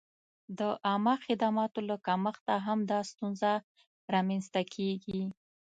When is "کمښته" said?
2.05-2.55